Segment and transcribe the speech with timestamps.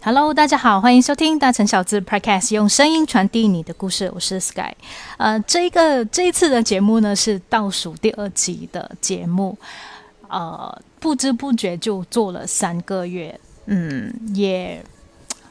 [0.00, 4.08] Hello，大家好，欢迎收听大城小资 Podcast，用声音传递你的故事。
[4.14, 4.72] 我是 Sky。
[5.16, 9.58] 呃，这一个这一次的节目呢是倒数第二集的节目，
[10.28, 14.82] 呃，不知不觉就做了三个月，嗯，也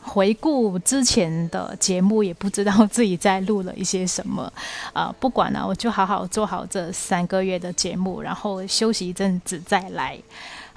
[0.01, 4.51] 回顾之前的节目，也不知道自己在录了一些什么。
[4.93, 10.17] 啊，不管了，我就好好做好这三个月的节目，然后休息一阵子再来。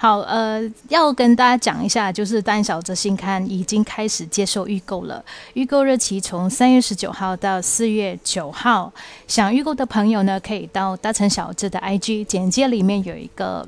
[0.01, 0.59] 好，呃，
[0.89, 8.91] 要跟大家讲一下，就是《蛋小子》新刊已经开始接受预购了，预购日期从三月十九号到四月九号。
[9.27, 13.63] 想预购的朋友呢，可以到大成小子的 IG 简介里面有一个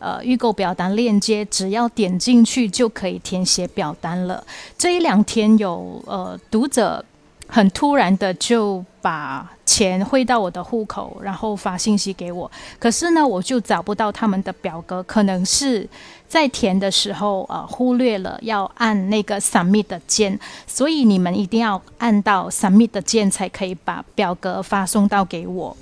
[0.00, 4.44] 呃预购表单链接，只要点进去就可以填写表单了。
[4.76, 7.04] 这一两天有呃读者。
[7.48, 12.50] 很突然的就把钱汇到我的户口，然后发信息给我。
[12.78, 15.88] 可是呢，我就找不到他们的表格，可能是
[16.28, 25.76] 在填的时候呃忽略了要按那个 submit 的键，所以你们一定要按到 submit 的键才可以把表格发送到给我。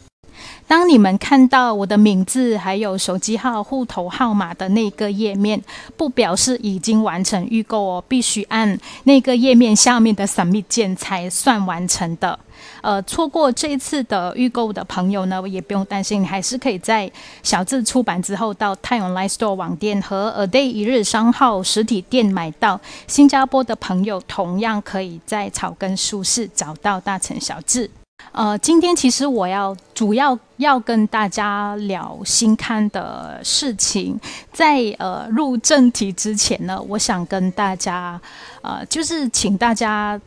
[0.66, 5.62] 当你们看到我的名字还有手机号、户头号码的那个页面，
[5.96, 12.38] 不表示已经完成预购哦，必须按那个页面下面的 Submit 键才算完成的。
[12.80, 17.10] 呃，错过这一次的预购的朋友呢，也不用担心，还是可以在
[17.42, 22.80] 小字出版之后到太阳 Live Store 网店和 A Day 一日商号实体店买到。
[23.06, 27.90] 新加坡的朋友同样可以在草根书市找到大成小字。
[28.36, 34.20] 呃，今天其实我要主要要跟大家聊新刊的事情，
[34.52, 38.20] 在呃入正题之前呢，我想跟大家
[38.60, 40.20] 呃，就是请大家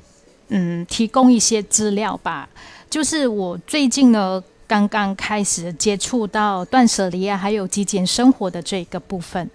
[0.48, 2.50] 嗯提供一些资料吧。
[2.90, 9.48] 就是我最近呢刚刚开始接触到断舍离啊，还有极简生活的这个部分。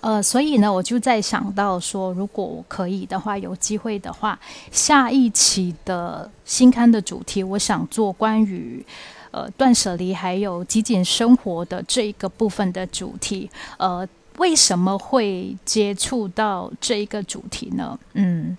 [0.00, 4.38] 呃，所以呢，我就在想到说，如果我可以的话，有机会的话，
[4.72, 8.84] 下一期的新刊的主题，我想做关于
[9.30, 13.48] 呃断舍离还有极简生活的这一个部分的主题。
[13.76, 14.04] 呃，
[14.38, 17.96] 为什么会接触到这一个主题呢？
[18.14, 18.58] 嗯，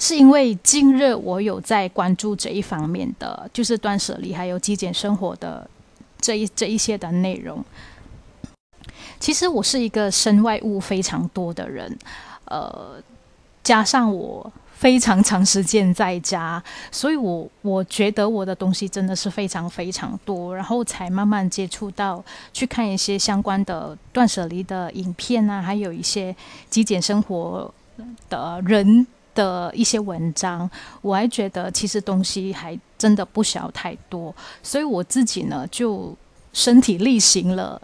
[0.00, 5.68] 是因为近日我有在关注这一方面的，就是断舍离还有极简生活的
[6.20, 7.64] 这一这一些的内容。
[9.20, 11.96] 其实我是一个身外物非常多的人，
[12.46, 12.94] 呃，
[13.62, 16.60] 加上我非常长时间在家，
[16.90, 26.34] 所以我我觉得我的东西真的是非常非常多，然后才慢慢接触到去看一些相关的断舍离的影片啊，还有一些
[26.70, 27.72] 极简生活
[28.30, 30.68] 的人的一些文章，
[31.02, 36.16] 我还觉得其实东西还真的不需要太多，所以我自己呢就
[36.54, 37.78] 身体力行了。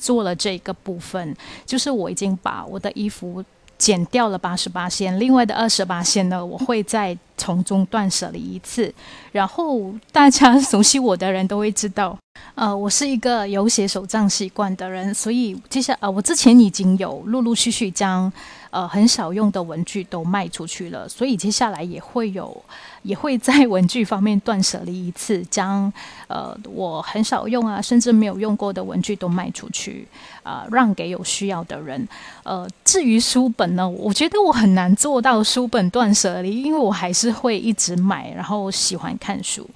[0.00, 3.44] 做了这个部分，就是我已经把我的衣服
[3.78, 8.92] 剪掉了八十八线，另外的二十八线呢，我会再从中断舍离一次。
[9.32, 12.18] 然后大家熟悉我的人都会知道，
[12.54, 18.30] 呃，我是一个有写手账习惯的人，所以接下呃，我之前已经有陆陆续续将。
[18.72, 22.56] 呃，很少用的文具都卖出去了，所以接下来也会有，
[23.02, 25.92] 也会在文具方面断舍离一次，将
[26.28, 30.06] 呃我很少用啊，甚至没有用过的文具都卖出去，
[30.44, 32.08] 啊，让给有需要的人。
[32.44, 39.68] 呃，至于书本呢，我觉得我很难做到书本断舍离，因为我还是会一直买，然后喜欢看书。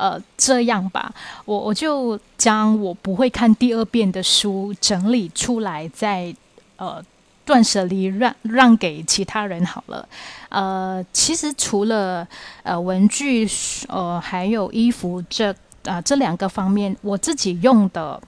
[0.00, 1.12] 呃，这样吧，
[1.44, 6.34] 我我就将我不会看第二遍的书整理出来，再
[6.76, 7.04] 呃。
[7.42, 10.08] 断舍离让让给其他人好了，
[10.50, 12.24] 呃，其实除了
[12.62, 13.44] 呃文具，
[13.88, 15.52] 呃还有衣服这
[15.84, 18.22] 啊这两个方面，我自己用的。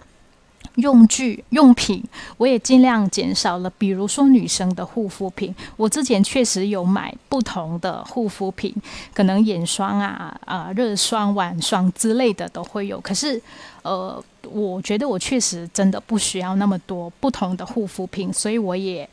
[0.77, 2.03] 用具用品
[2.39, 8.75] 我也尽量减少了，比如说女生的护肤品，我之前确实有买不同的护肤品，
[9.13, 12.99] 可能眼霜啊、啊热霜、晚霜之类的都会有。
[13.01, 13.41] 可是，
[13.83, 19.07] 呃，我觉得我确实真的不需要那么多不同的护肤品，所以我也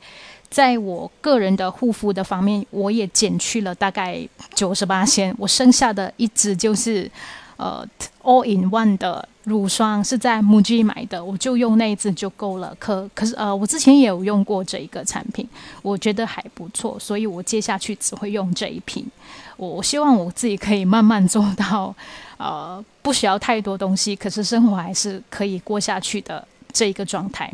[0.50, 4.26] 在我个人的护肤的方面，我也减去了大概
[4.56, 7.12] 九十八先，我剩下的一支就是
[7.58, 7.86] 呃
[8.24, 9.28] all in one 的。
[9.50, 12.74] 乳霜是在 MUJI 买的，我就用那一支就够了。
[12.80, 15.46] 可可是呃，我之前也有用过这一个产品，
[15.82, 19.06] 我觉得还不错，所以我接下去只会用这一瓶。
[19.58, 21.94] 我我希望我自己可以慢慢做到，
[22.38, 27.52] 呃，不需要太多东西，可是生活还是可以过下去的这一个状态。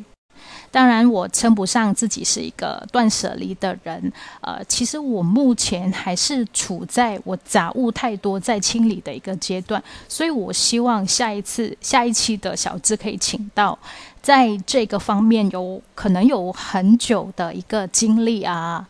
[0.75, 4.11] 当然，我称不上自己是一个断舍离的人。
[4.41, 13.79] 呃，其实我目前还是处在我杂物太多在清理的一个阶段，所以我希望下一次、下一期的小资可以请到，
[14.21, 18.85] 在这个方面有可能有很久的一个经历啊，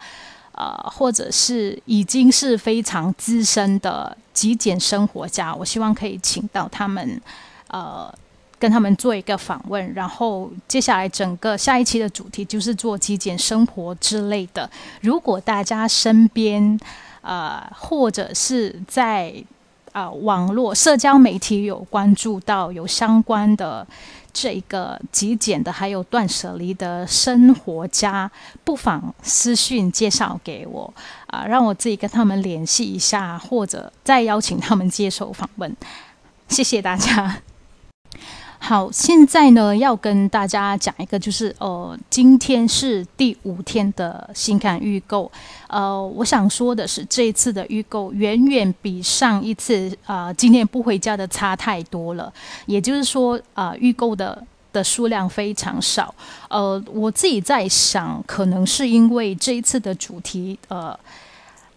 [0.54, 7.22] 呃，或者是已经是非常资深的极简生活家，我希望可以请到他们，
[7.68, 8.12] 呃，
[8.66, 9.94] 跟他们做一个访问。
[9.94, 14.68] 然后接下来整个下一期的主题就是做极简生活之类的。
[15.02, 16.80] 如果大家身边，
[17.22, 19.32] 呃，或者是在
[19.92, 23.86] 啊网络社交媒体有关注到有相关的。
[24.38, 28.30] 这个极简的，还有断舍离的生活家，
[28.66, 30.94] 不妨私讯介绍给我
[31.28, 35.74] 啊，让我自己跟他们联系一下，或者再邀请他们接受访问。
[36.50, 37.38] 谢谢大家。
[38.68, 45.32] 好，现在呢要跟大家讲一个，就是呃，今天是第五天的新刊预购。
[45.68, 52.34] 呃，我想说的是，这一次的预购远远比上一次啊，今天不回家的差太多了。
[52.66, 56.16] 也就是说，啊，预购的的数量非常少。
[56.50, 61.00] 呃，我自己在想，可能是因为这一次的主题，呃，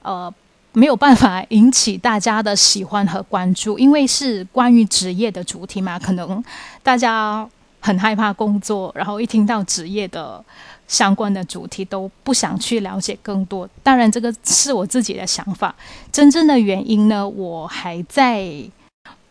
[0.00, 0.32] 呃。
[0.72, 6.42] 没有办法引起大家的喜欢和关注，因为是关于职业的主题嘛，可能
[6.82, 7.48] 大家
[7.80, 10.44] 很害怕工作，然后一听到职业的
[10.86, 13.68] 相关的主题都不想去了解更多。
[13.82, 15.74] 当然，这个是我自己的想法。
[16.12, 18.48] 真正的原因呢，我还在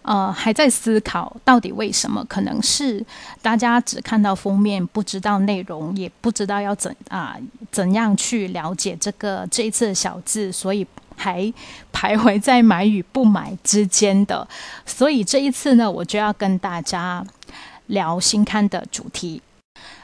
[0.01, 2.25] 呃还在思考到底为什么？
[2.25, 3.05] 可能是
[3.41, 7.37] 大家只看到封面，不知道内容，也不知道要怎啊
[7.71, 10.85] 怎样去了解这个这一次的小字，所以。
[11.17, 11.41] 还
[11.91, 14.47] 徘徊在买与不买之间的，
[14.85, 17.25] 所以这一次呢，我就要跟大家
[17.87, 19.41] 聊新刊的主题。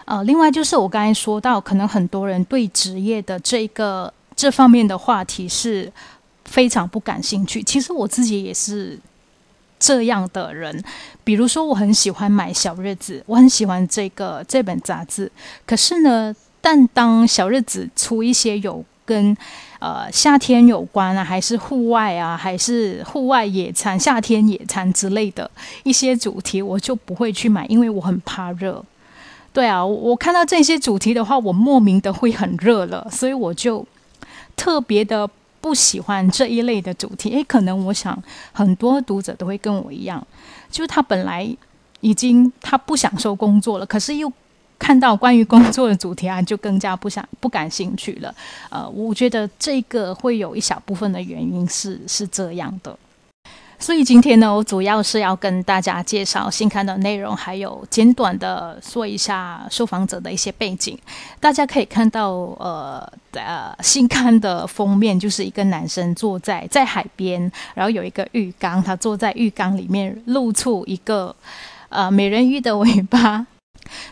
[0.06, 5.90] 呃，另外就是我刚才说到，可能很多人对职业的这个这方面的话题是
[6.44, 7.64] 非常不感兴趣。
[7.64, 9.00] 其实我自己也是
[9.80, 10.84] 这样的人。
[11.24, 15.32] 比如说，我很喜欢买小日子，我很喜欢这个这本杂志。
[15.66, 19.36] 可是呢，但当小日子出一些有跟
[19.80, 25.50] 呃，夏天有关啊，还是户外啊，还是户外野餐、夏天野餐之类的
[25.84, 28.84] 一些主题，我就不会去买，因为我很怕热。
[29.52, 33.86] 对啊，我看到这些主题的话，我莫名的会很热了，所以我就
[34.56, 35.30] 特别的
[35.60, 37.30] 不喜欢这一类的主题。
[37.32, 38.18] 诶，可能我想
[38.52, 40.26] 很多读者都会跟我一样，
[40.72, 41.48] 就他本来
[42.00, 44.32] 已经他不享受工作了，可是又。
[44.84, 48.36] 看到关于工作的主题啊，就更加不想不感兴趣了。
[48.70, 52.94] 呃，我觉得这个会有一小部分的原因是是这样的。
[53.80, 60.98] 所以今天呢，我主要是要跟大家介绍新刊的内容，还有简短的说一下受访者的一些背景。
[61.40, 71.34] 大家可以看到，呃呃，新刊的封面就是一个男生坐在在海边，然后有一个浴缸，他坐在浴缸里面，露出一个
[71.88, 73.48] 呃美人鱼的尾巴。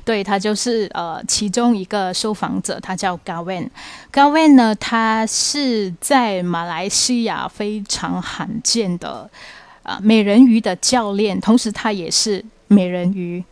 [0.04, 3.70] 对他就是呃其中一个受访者，他叫 Gavin。
[4.12, 9.30] Gavin 呢，他是在马来西亚非常罕见的
[9.84, 13.44] 啊美人鱼的教练，同时他也是美人鱼。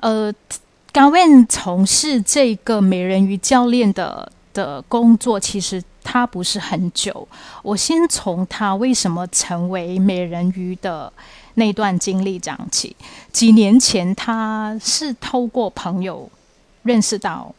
[0.00, 0.32] 呃
[0.92, 7.28] ，Gavin 从事这个美人鱼教练的的工作，其实他不是很久。
[7.62, 11.12] 我先从他为什么成为美人鱼的。
[11.54, 12.94] 那段经历讲起，
[13.32, 16.30] 几年前他是透过朋友
[16.84, 17.52] 认识到，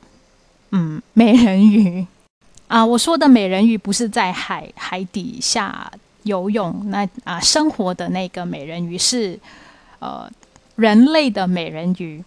[0.71, 2.07] 嗯，美人鱼
[2.69, 5.91] 啊，我说的美人鱼不是在海海底下
[6.23, 9.37] 游泳那啊生活的那个美人鱼，是
[9.99, 10.31] 呃
[10.77, 12.23] 人类的美人鱼。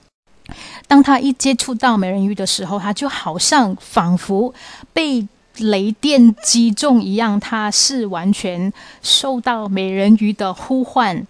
[0.87, 4.53] 当他一接触到美人鱼的时候，他就好像仿佛
[4.93, 5.27] 被
[5.59, 11.27] 雷电击中一样，他是完全受到美人鱼的呼唤。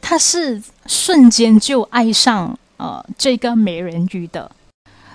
[0.00, 4.50] 他是瞬间就爱上呃这个美人鱼的，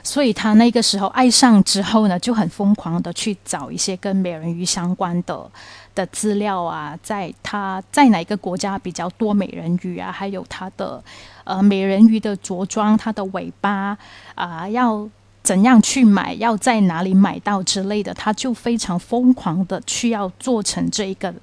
[0.01, 5.51] 所以他那个时候爱上之后呢，就很疯狂的去找一些跟美人鱼相关的
[5.93, 11.03] 的资料啊，在他在哪个国家比较多美人鱼啊，还有他的
[11.43, 13.95] 呃美人鱼的着装，它的尾巴
[14.33, 15.07] 啊要
[15.49, 21.33] 怎样去买，要在哪里买到之类的，他就非常疯狂的去要做成这一个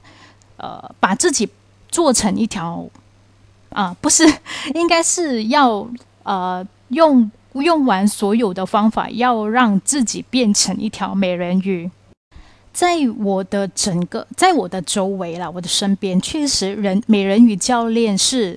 [0.58, 1.48] 呃把自己
[1.88, 2.88] 做成一条。
[3.70, 4.22] 啊，不是，
[4.75, 5.84] 应该是要
[6.22, 11.90] 呃用用完所有的方法，要让自己变成一条美人鱼。
[12.72, 18.56] 在我的整个，在我的周围啦，我的身边，确实人美人鱼教练是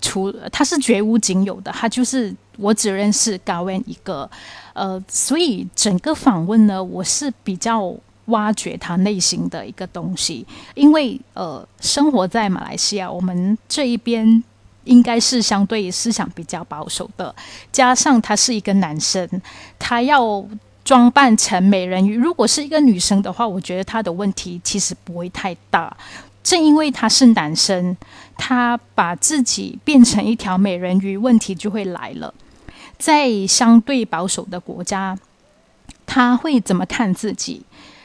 [0.00, 4.30] 除他是绝无仅有的，他就是我只认识高温一个。
[4.74, 7.94] 呃，所以整个访问呢，我是比较。
[8.26, 10.44] 挖掘他内心的一个东西，
[10.74, 14.42] 因为呃，生活在马来西亚，我们这一边
[14.82, 17.32] 应该是相对思想比较保守的，
[17.70, 19.28] 加上他是一个男生，
[19.78, 20.44] 他要
[20.84, 22.16] 装扮成美人鱼。
[22.16, 25.96] 如果是一个女生的话，我觉得他的问题其实不会太大。
[26.42, 27.96] 正因为他是男生，
[28.36, 32.34] 他把自己变成一条美人鱼，问题就会来了。
[32.98, 35.16] 在相对保守的国家，
[36.06, 37.62] 他会怎么看自己？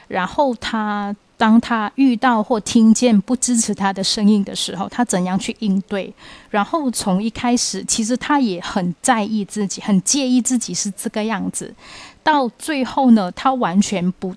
[0.08, 6.12] 然后他当他遇到或听见不支持他的声音的时候，他怎样去应对？
[6.50, 11.74] 然后从一开始，其实他也很在意自己，很介意自己是这个样子。
[12.22, 14.34] 到最后呢，他完全不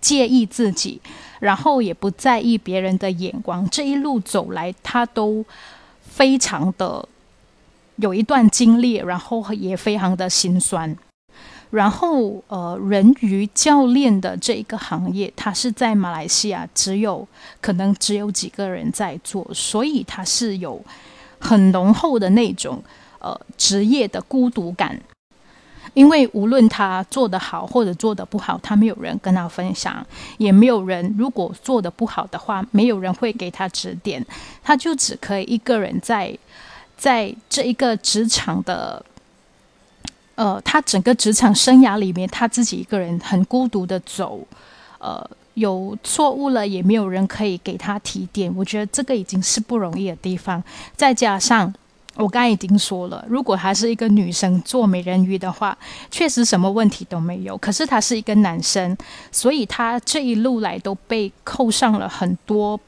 [0.00, 1.00] 介意自己。
[1.40, 5.44] 然后也不在意别人的眼光，这一路走来，他都
[6.02, 7.08] 非常的
[7.98, 10.96] 有一段经历，然后也非常的心酸。
[11.70, 17.28] 然后，呃，人鱼教练的这一个行业，它是在马来西亚只有
[17.60, 20.82] 可能只有几个人在做，所以它是有
[21.38, 22.82] 很浓厚的那种
[23.18, 24.98] 呃职业的孤独感。
[25.94, 34.24] 因为无论他做得好或者做得不好，他没有人跟他分享，也没有人如果做得不好的话，没有人会给他指点，
[34.62, 36.38] 他就只可以一个人在
[36.98, 39.02] 在这一个职场的，
[40.34, 44.40] 呃，他整个职场生涯里面，他自己一个人很孤独的走，
[44.98, 50.62] 呃，有错误了也没有人可以给他提点，我觉得这个已经是不容易的地方，
[50.96, 51.72] 再加上。
[52.14, 55.78] 我刚才已经说了，如果他是一个女生做美人鱼的话，
[56.10, 57.56] 确实什么问题都没有。
[57.58, 58.96] 可是他是一个男生，
[59.30, 62.80] 所以他这一路来都被扣上了很多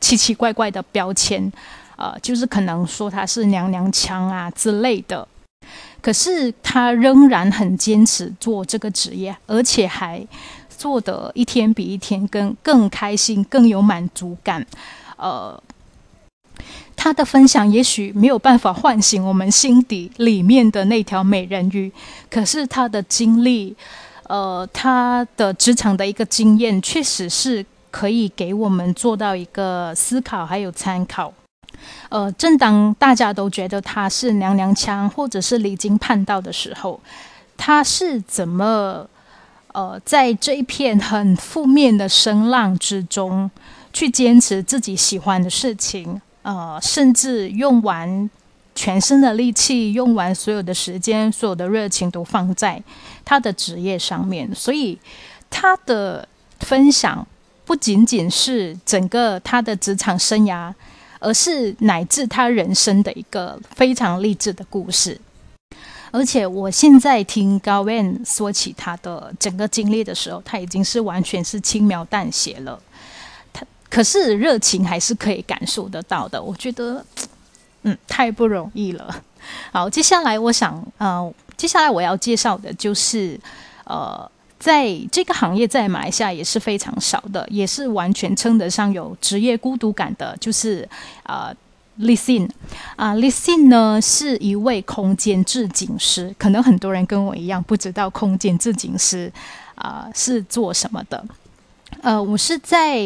[0.00, 1.52] 奇奇怪怪的标签，
[1.96, 5.26] 呃，就是可能说他是娘娘腔啊之类的。
[6.00, 10.26] 可是他仍然很坚持做这个职业，而且还
[10.68, 14.66] 做得一天比一天更更开心、更有满足感，
[15.16, 15.62] 呃。
[16.96, 21.92] 他的分享也许没有办法唤醒我们心底里面的那条美人鱼，
[22.30, 23.76] 可是他的经历，
[24.28, 31.34] 呃，他的职场的一个经验，确实是可以给我们做到一个思考还有参考。
[32.08, 37.00] 呃，正当大家都觉得他是娘娘腔或者是离经叛道的时候，
[37.56, 39.06] 他是怎么
[39.72, 43.50] 呃在这一片很负面的声浪之中，
[43.92, 46.20] 去坚持自己喜欢的事情？
[46.42, 48.28] 呃，甚至用完
[48.74, 52.82] 全身的力气，用完所有的时间，所有的热情都放在
[53.24, 54.54] 他的职业上面。
[54.54, 54.98] 所以，
[55.48, 56.28] 他的
[56.60, 57.26] 分享
[57.64, 60.70] 不仅仅是整个他的职场生涯，
[61.24, 65.18] 而是乃至他人生的一个非常励志的故事。
[66.12, 72.80] 而且，我现在听高 van 说起他的整个经历的时候，他已经是完全是轻描淡写了。
[73.52, 77.04] 他可是热情还是可以感受得到的，我觉得，
[77.82, 79.22] 嗯，太不容易了。
[79.72, 83.36] 好，接下来我想，呃，接下来我要介绍的就是，
[83.84, 84.30] 呃，
[84.64, 90.88] 在这个行业在马来西亚也是非常少的，也是完全称得上有职业孤独感的，就是
[91.24, 91.54] 呃
[92.00, 92.48] ，Listen
[92.96, 99.30] 啊，Listen 呢是一位空间置景师，可能很多人跟我一样不知道空间置景师
[99.74, 101.22] 啊是做什么的。
[102.00, 102.96] 呃，我是在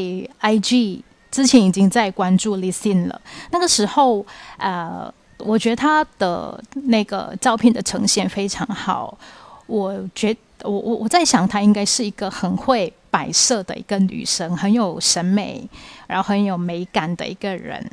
[0.41, 3.21] IG 之前已经在关注 Listen 了。
[3.51, 4.25] 那个时候，
[4.59, 9.19] 呃，我觉得他的那个照片的呈现非常好。
[9.67, 15.69] 我觉我我我在想，她应该是一个很会摆设的一个女生，很有审美，
[16.07, 17.91] 然后很有美感的一个人。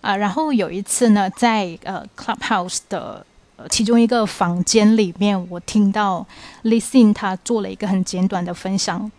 [0.00, 3.24] 啊，然后有一次呢，在呃 Clubhouse 的
[3.68, 6.24] 其中一个房间里面，我听到
[6.62, 9.10] Listen 她做了一个很简短的分享。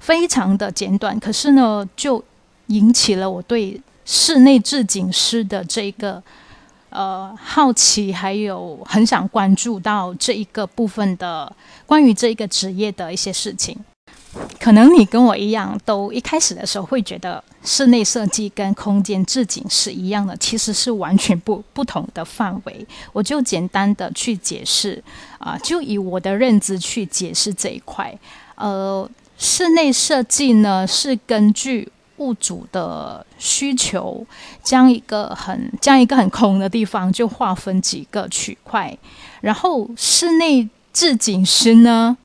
[0.00, 2.22] 非常的简短，可是呢，就
[2.66, 6.20] 引起了我对室内置景师的这个
[6.92, 11.50] 呃好奇，还有很想关注到这一个部分的
[11.86, 13.76] 关于这一个职业的一些事情。
[14.58, 22.86] 可能你跟我一样，都一开始的时候会觉得室内设计跟空间置景是一样的，其实是完全不不同的范围。
[23.12, 25.02] 我就简单的去解释
[25.38, 28.18] 啊，就以我的认知去解释这一块，
[28.54, 29.08] 呃。
[29.38, 34.24] 室内设计呢，是根据物主的需求，
[34.62, 38.96] 将一个很将一个很空的地方就划分几个区块，
[39.40, 42.16] 然后室内置景师呢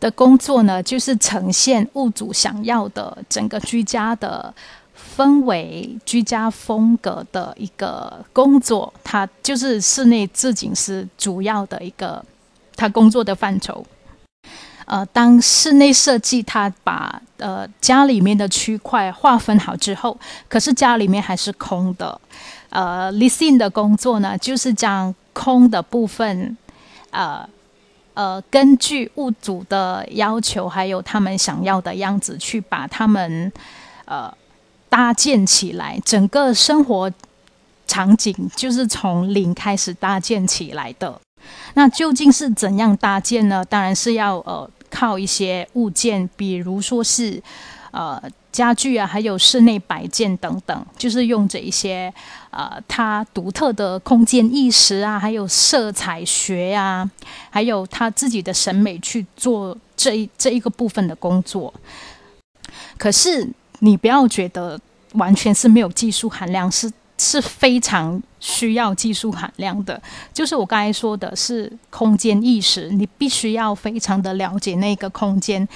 [0.00, 4.54] 的工作呢，就是呈现物主想要的整个居家的
[5.16, 12.24] 氛围、居家风格的一个工作，它就是室内置景师主要的一个
[12.76, 13.84] 他工作的范畴。
[14.86, 22.20] 呃，当室内设计他把呃家里面的区块划分好之后，可是家里面还是空的。
[22.70, 26.56] 呃 l i s t e n 的工作呢，就是将空的部分，
[27.10, 27.48] 呃，
[28.14, 33.52] 呃，根据物主的要求，还有他们想要的样子，去把他们
[34.06, 34.32] 呃
[34.88, 37.10] 搭建起来，整个生活
[37.86, 41.20] 场景就是从零开始搭建起来的。
[41.74, 43.64] 那究竟是怎样搭建呢？
[43.64, 47.42] 当然是要呃靠一些物件，比如说是
[47.90, 52.12] 呃家具啊，还有室内摆件等等，就是用这一些。
[52.50, 57.10] 呃，他独特的空间意识啊，还有色彩学啊，
[57.50, 61.74] 还有他自己的审美去做这一这一个部分的工作。
[62.96, 63.44] 可是
[63.80, 64.78] 你不要觉得
[65.14, 70.00] 完全是没有技术含量，是是非常需要技术含量的。
[70.32, 75.66] 就是我刚才说的是空间意识，你必须要非常的了解那个空间。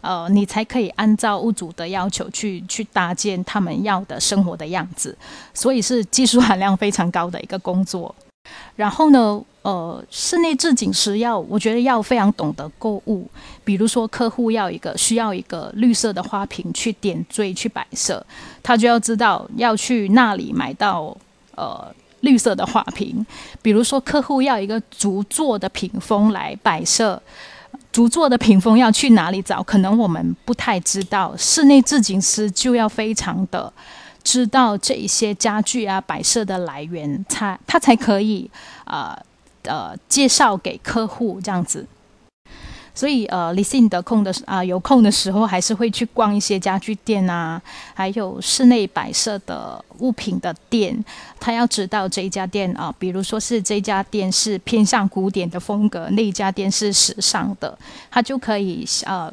[0.00, 5.16] 呃，你才可以按照物主的要求去去搭建他们要的生活的样子，
[5.54, 8.14] 所以是技术含量非常高的一个工作。
[8.76, 13.26] 然后呢，呃，室内置景师要，我觉得要非常懂得购物，
[13.64, 18.22] 比如说客户要一个需要一个绿色的花瓶去点缀去摆设，
[18.62, 21.16] 他就要知道要去那里买到
[21.54, 21.90] 呃
[22.20, 23.24] 绿色的花瓶。
[23.62, 27.20] 比如说客户要一个竹做的屏风来摆设。
[27.90, 29.62] 竹做的屏风要去哪里找？
[29.62, 31.32] 可能我们不太知道。
[31.38, 33.72] 室内置景师就要非常的
[34.24, 38.50] 知道这一些家具啊摆设的来源，才他才可以
[38.84, 39.16] 呃
[39.64, 41.86] 呃介绍给客户这样子。
[42.96, 47.60] 所以，呃，李信得空的啊，有空的时候还是会去逛一些家具店啊，
[47.92, 51.04] 还有室内摆设的物品的店。
[51.40, 57.76] 他要知道这一家店啊，比如说是这家店是偏向古典的风格，那一家店是时尚的，
[58.12, 59.28] 他就可以呃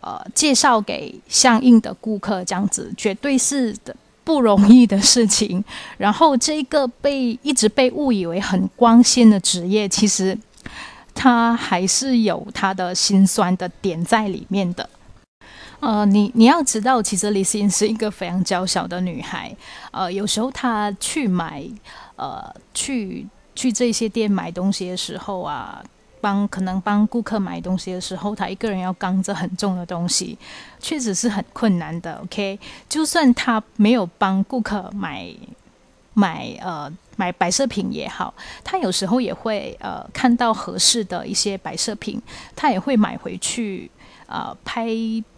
[0.00, 3.94] 呃介绍给相应的顾客，这样子绝对是的
[4.28, 5.64] 不容易的事情。
[5.96, 10.36] 然后，这个被一直被误以为很光鲜的职业，其实。
[11.20, 14.88] 他还是有他的心酸的点在里面的，
[15.80, 19.52] 呃，你你要知道，其实李欣是一个非常娇小的女孩，
[19.90, 21.68] 呃，有时候她去买，
[22.14, 25.82] 呃，去去这些店买东西的时候啊，
[26.20, 30.38] 帮可能帮顾客买东西的时候，他一个人要扛着很重的东西，
[30.78, 32.20] 确实是很困难的。
[32.24, 35.32] OK，就算他没有帮顾客买
[36.14, 36.92] 买呃。
[37.18, 42.22] 买摆设品也好，他有时候也会呃看到合适的一些摆设品，
[42.54, 43.90] 他也会买回去
[44.28, 44.86] 呃拍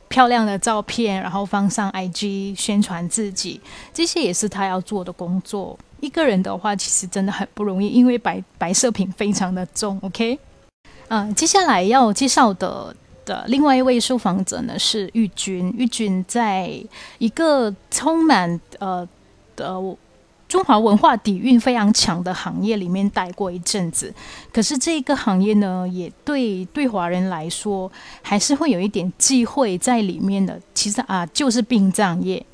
[0.06, 3.58] 漂亮的照片，然后放上 IG 宣传自己，
[3.94, 5.78] 这些也是他要做的工作。
[6.00, 9.98] 一个人的话，其实真的很不容易，因为摆摆设品非常的重。
[10.02, 10.38] OK，
[11.11, 12.94] 嗯，接下来要介绍的
[13.25, 16.73] 的另外一位受访者呢是玉君，玉君在
[17.18, 19.07] 一个充满呃
[19.55, 19.96] 的。
[20.51, 24.12] 中华文化底蕴非常强的行业里面待过一阵子，
[24.53, 27.88] 可是这个行业呢，也对对华人来说
[28.20, 30.61] 还是会有一点忌讳在里面的。
[30.75, 32.44] 其实啊，就是殡葬业。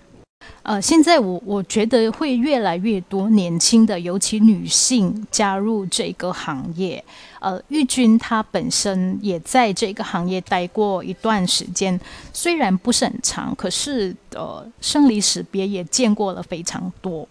[0.63, 7.03] 呃，现在我我觉得会越来越多年轻的，尤其女性加入这个行业。
[7.39, 11.99] 呃，玉君她本身也在这个行业待过一段时间，
[12.33, 17.29] 虽然不是很长，可是呃，生离死别也见过了非常多。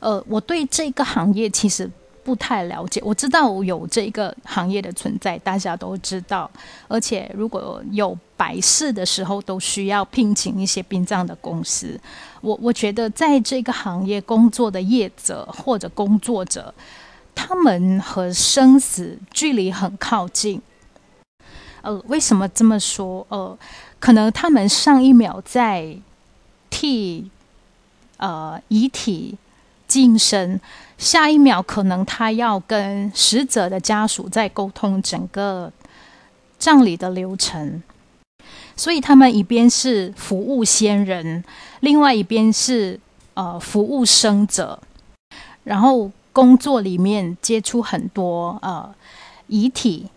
[0.00, 1.90] 呃，我对这个行业其实
[2.28, 3.00] 不太了解。
[3.02, 6.50] 我知道有这个行业的存在，大家都知道。
[6.86, 11.98] 而且如果有白事的时候，都需要聘请一些殡葬的公司。
[12.42, 16.74] 我我觉得在这个行业工作的业者或者工作者，
[17.34, 20.60] 他们和生死距离很靠近。
[21.80, 23.26] 呃，为什么这么说？
[23.30, 23.58] 呃，
[23.98, 25.96] 可能他们上一秒在
[26.68, 27.30] 替
[28.18, 29.38] 呃遗体。
[29.88, 30.60] 晋升，
[30.98, 35.72] 下一秒可能他要跟死者的家属在沟通整个
[36.58, 37.80] 葬礼的流程，
[38.76, 41.44] 所以他们一边是服务先人，
[41.80, 42.98] 另外一边是
[43.34, 44.80] 呃服务生者，
[45.62, 48.92] 然后工作里面接触很多呃
[49.46, 50.08] 遗体，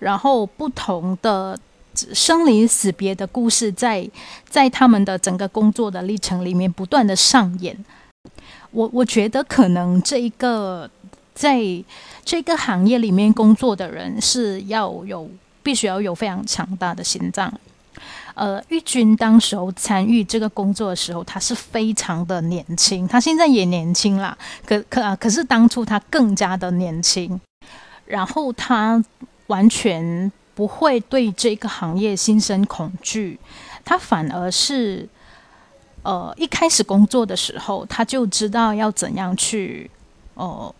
[0.00, 1.56] 然后不同的
[1.92, 4.10] 生离死别的故事，在
[4.48, 7.84] 在他们的整个工作的历程里面不断的上演。
[8.74, 10.90] 我我觉得可能这一个
[11.32, 11.60] 在
[12.24, 15.30] 这个行业里面工作的人是要有
[15.62, 17.52] 必须要有非常强大的心脏。
[18.34, 27.40] 呃，玉君当时候参与这个工作的时候，他是非常的年轻，他现在也年轻啦，可可啊，可是当初他更加的年轻，
[28.06, 29.00] 然后他
[29.46, 33.38] 完全不会对这个行业心生恐惧，
[33.84, 35.08] 他反而是。
[36.04, 39.90] 呃，一开始工作的时候，他就知道要怎样去，
[40.34, 40.74] 哦，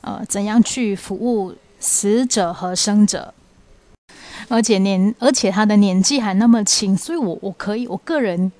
[0.00, 3.34] 呃，怎样去服务死者和生者，
[4.48, 8.50] 而且年而且他的年纪还那么轻，所以我我可以我个人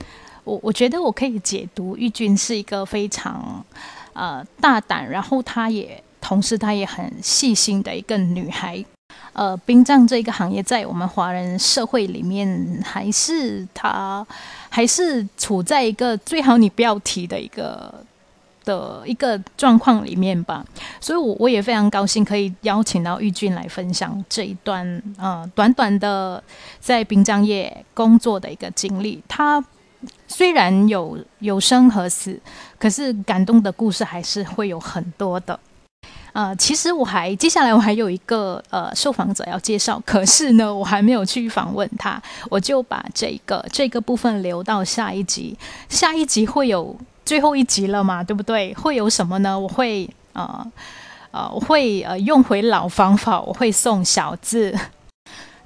[0.44, 3.64] 我我觉得我可以解读玉君是一个非常
[4.12, 8.84] 呃大胆，然后她也同时她也很细心的一个女孩。
[9.40, 14.26] 呃，殡葬这一个行业在我们华人社会里面，还是它
[14.68, 18.04] 还是处在一个最好你不要提的一个
[18.66, 20.62] 的一个状况里面吧。
[21.00, 26.44] 所以，我我也非常高兴可以邀请到玉俊来分享这一段呃短短的
[26.78, 29.22] 在殡葬业工作的一个经历。
[29.26, 29.64] 他
[30.28, 32.38] 虽然有有生和死，
[32.78, 35.58] 可是感动的故事还是会有很多的。
[36.32, 45.56] 呃，其实我还接下来我还有一个呃受访者要介绍，可是呢，我还没有去访问他，我就把这个这个部分留到下一集。
[45.88, 48.22] 下一集会有最后一集了嘛？
[48.22, 48.72] 对不对？
[48.74, 49.58] 会有什么呢？
[49.58, 50.66] 我会呃
[51.32, 54.76] 呃，我会呃用回老方法，我会送小字。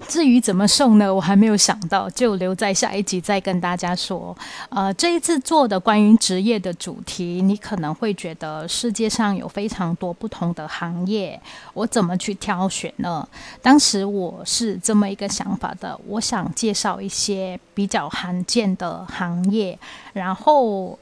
[0.08, 1.12] 至于怎么送呢？
[1.12, 4.36] 我还没有想到，就留在下一集再跟大家说。
[4.68, 11.40] 呃，这一次做的关于职业的主题，你可能会觉得世界上有非常多不同的行业，
[11.72, 13.26] 我怎么去挑选呢？
[13.60, 19.78] 当时我是这么一个想法的，我想介绍一些比较罕见的行业，
[20.12, 20.98] 然后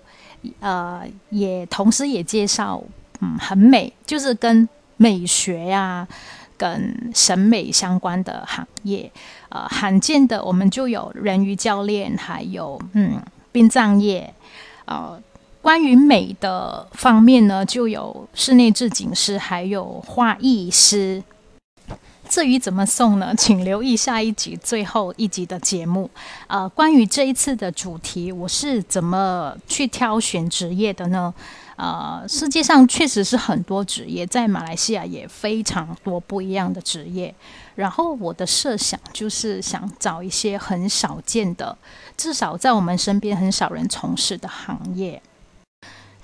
[0.60, 2.82] 呃，也同时也介绍
[3.20, 6.06] 嗯很美，就是跟美学呀。
[6.62, 9.10] 跟审美相关的行业，
[9.48, 13.20] 呃，罕见的我们就有人鱼教练，还有嗯
[13.50, 14.32] 殡葬业，
[14.84, 15.20] 呃，
[15.60, 21.24] 关于美的方面呢，就有室内制景师，还有画艺师。
[22.28, 23.34] 至于怎么送呢？
[23.36, 26.08] 请留意下一集最后一集的节目。
[26.46, 31.34] 呃，关于这一次的主题，我是怎么去挑选职业的呢？
[31.82, 37.34] 呃，世界上确实是很多职业，在马来西亚也非常多不一样的职业。
[37.74, 41.76] 然后我的设想就是想找一些很少见的，
[42.16, 45.20] 至少在我们身边很少人从事的行业。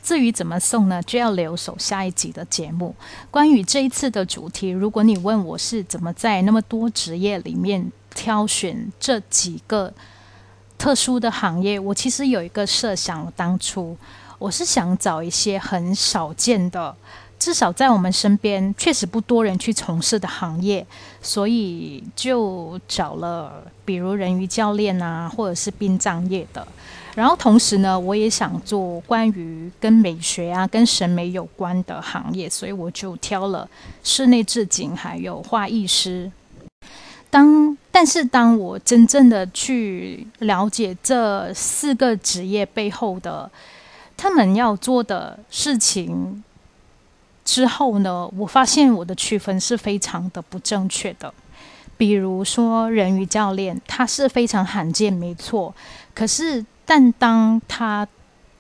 [0.01, 2.95] 至于怎么送呢，就要留守下一集的节目。
[3.29, 9.93] 关于这一次的主题，如果你问我是怎么在那么多职业里面挑选这几个
[10.79, 13.97] 特殊的行业，我其实有一个设想，当初。
[14.39, 16.95] 我是想找一些很少见的，
[17.41, 20.87] 至少在我们身边确实不多人去从事的行业，
[21.21, 26.67] 所以就找了比如人鱼教练啊，或者是殡葬业的。
[27.17, 33.69] 然后同时呢，我也想做关于跟美学啊、跟审美有关的行业，所以我就挑了
[34.05, 36.31] 室内置景还有画艺师。
[37.29, 43.51] 当但是当我真正的去了解这四个职业背后的。
[44.19, 46.43] 他们要做的事情
[47.45, 51.33] 之后呢，我发现我的区分是非常的不正确的。
[51.97, 55.73] 比如说，人鱼教练，他是非常罕见，没错。
[56.15, 58.07] 可是，但当他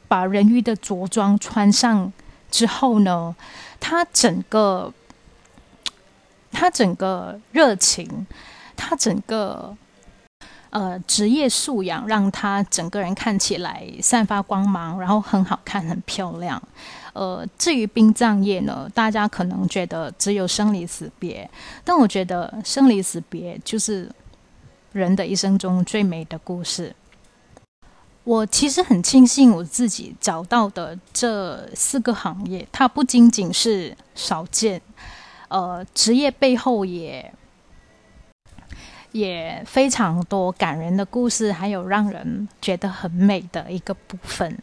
[0.06, 2.12] 把人鱼的着装穿上
[2.50, 3.34] 之后呢，
[3.80, 4.92] 他整个，
[6.52, 8.26] 他整个热情，
[8.76, 9.76] 他整个。
[10.70, 16.62] 呃，职业素养让他整个人看起来散发光芒，然后很好看、很漂亮。
[17.14, 21.48] 呃，至于殡葬业呢，大家可能觉得只有生离死别，
[21.84, 24.10] 但我觉得生离死别就是
[24.92, 26.94] 人的一生中最美的故事。
[28.24, 34.80] 我其实很庆幸我自己找到的这四个行业，它不仅仅是少见，
[35.48, 37.32] 呃，职业背后也。
[39.12, 44.58] 也非常多感人的故事，还有让人觉得很美的一个部分。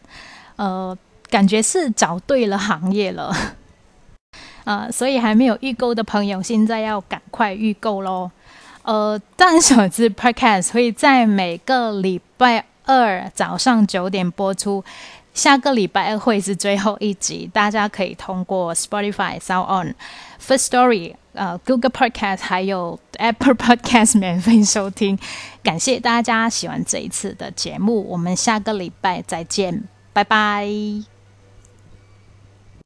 [0.56, 0.96] 呃，
[1.28, 3.32] 感觉是找对了行业了。
[4.64, 8.30] 啊， 所以还没有预购的朋友，现在要赶快预购喽。
[8.82, 14.84] 呃，但小子 Podcast 会在每个礼拜二早上九点播出。
[15.36, 19.94] 下个礼拜二会是最后一集，大家可以通过 Spotify、Sound On、
[20.40, 25.18] First Story、呃 Google Podcast 还有 Apple Podcast 免费收听。
[25.62, 31.15] 感谢大家喜欢这一次的节目，我们下个礼拜再见，拜拜。